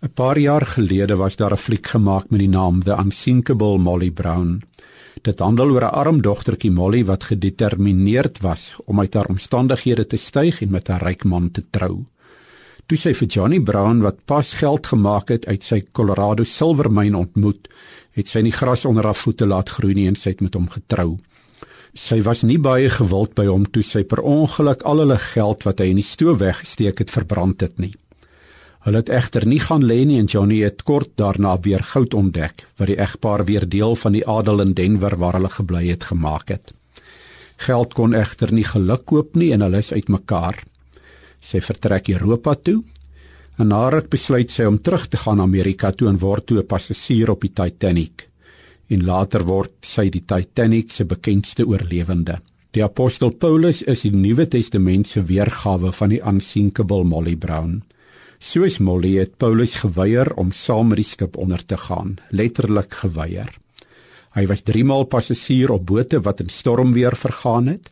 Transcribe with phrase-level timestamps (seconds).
[0.00, 4.10] 'n Paar jaar gelede was daar 'n fliek gemaak met die naam The Unsinkable Molly
[4.10, 4.62] Brown.
[5.22, 10.16] Dit handel oor 'n arm dogtertjie Molly wat gedetermineerd was om uit haar omstandighede te
[10.16, 12.04] styg en met 'n ryk man te trou.
[12.86, 17.68] Toe sy vir Johnny Brown wat pas geld gemaak het uit sy Colorado silwermyn ontmoet,
[18.12, 20.68] het sy nie gras onder haar voete laat groei nie en sy het met hom
[20.68, 21.18] getrou.
[21.94, 25.78] Sy was nie baie gewild by hom toe sy per ongeluk al hulle geld wat
[25.78, 27.94] hy in die stoof weggesteek het verbrand het nie.
[28.88, 32.62] Hulle het egter nie gaan lê nie en Johnny het kort daarna weer goud ontdek
[32.80, 36.48] wat die egpaar weer deel van die adel in Denver waar hulle gebly het gemaak
[36.54, 36.72] het.
[37.66, 40.62] Geld kon egter nie geluk koop nie en hulle is uitmekaar.
[41.44, 42.78] Sy vertrek Europa toe
[43.58, 47.30] en nadat besluit sy om terug te gaan Amerika toe en word toe 'n passasier
[47.30, 48.24] op die Titanic.
[48.88, 52.40] En later word sy die Titanic se bekendste oorlewende.
[52.70, 57.82] Die apostel Paulus is die Nuwe Testament se weergawe van die unsinkable Molly Brown.
[58.38, 63.50] Soos Molly het Paulus geweier om saam met die skip onder te gaan, letterlik geweier.
[64.36, 67.90] Hy was 3 maal passasier op bote wat in stormweer vergaan het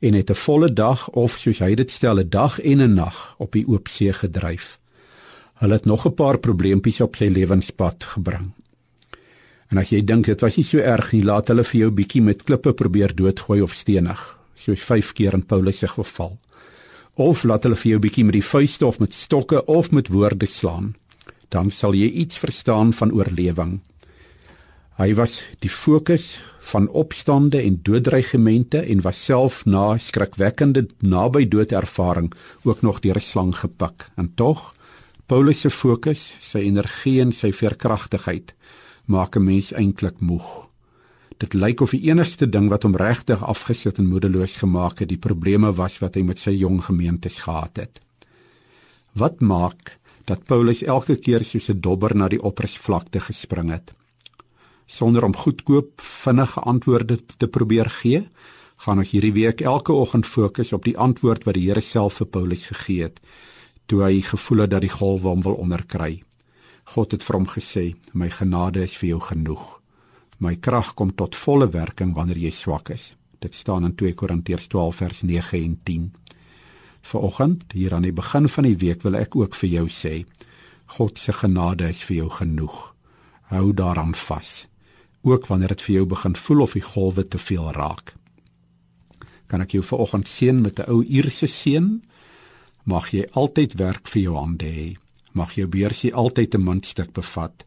[0.00, 3.34] en het 'n volle dag of soos hy dit stel 'n dag en 'n nag
[3.38, 4.78] op die oop see gedryf.
[5.54, 8.52] Hulle het nog 'n paar probleempies op sy lewenspad gebring.
[9.68, 12.22] En as jy dink dit was nie so erg nie, laat hulle vir jou bietjie
[12.22, 16.38] met klippe probeer doodgooi of stenig, soos 5 keer in Paulus se geval
[17.20, 20.48] of laat hulle vir jou bietjie met die vuiste of met stokke of met woorde
[20.48, 20.94] slaan,
[21.52, 23.80] dan sal jy iets verstaan van oorlewing.
[25.00, 26.38] Hy was die fokus
[26.70, 32.32] van opstande en dooddreigemente en was self na skrikwekkende naby dood ervaring
[32.68, 34.08] ook nog deur 'n slang gepik.
[34.16, 34.74] En tog
[35.26, 38.54] Paulus se fokus, sy energie en sy veerkragtigheid
[39.06, 40.69] maak 'n mens eintlik moeg.
[41.40, 45.20] Dit lyk of die enigste ding wat hom regtig afgesit en moedeloos gemaak het, die
[45.20, 48.00] probleme was wat hy met sy jong gemeentes gehad het.
[49.16, 49.96] Wat maak
[50.28, 53.92] dat Paulus elke keer soos 'n dobber na die oppervlakte gespring het?
[54.86, 58.28] Sonder om goedkoop vinnige antwoorde te probeer gee,
[58.76, 62.26] gaan ons hierdie week elke oggend fokus op die antwoord wat die Here self vir
[62.26, 63.20] Paulus gegee het
[63.90, 66.22] toe hy gevoel het dat die golwe hom wil onderkry.
[66.94, 69.79] God het vir hom gesê: "My genade is vir jou genoeg."
[70.40, 73.10] My krag kom tot volle werking wanneer jy swak is.
[73.44, 76.06] Dit staan in 2 Korintiërs 12 vers 9 en 10.
[77.10, 80.14] Vanoggend, hier aan die begin van die week, wil ek ook vir jou sê,
[80.96, 82.78] God se genade is vir jou genoeg.
[83.52, 84.64] Hou daaraan vas.
[85.28, 88.14] Ook wanneer dit vir jou begin voel of die golwe te veel raak.
[89.46, 92.00] Kan ek jou vanoggend seën met 'n ou Ierse seën?
[92.84, 94.96] Mag jy altyd werk vir jou hande hê.
[95.32, 97.64] Mag jou beursie altyd 'n muntstuk bevat.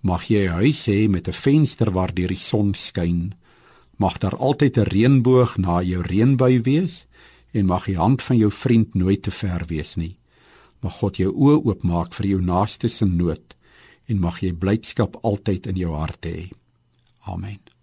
[0.00, 3.34] Mag jy 'n huis hê met 'n venster waar die son skyn.
[3.98, 7.06] Mag daar altyd 'n reënboog na jou reënbui wees
[7.52, 10.16] en mag die hand van jou vriend nooit te ver wees nie.
[10.82, 13.56] Mag God jou oë oopmaak vir jou naaste se nood
[14.06, 16.50] en mag jy blydskap altyd in jou hart hê.
[17.26, 17.77] Amen.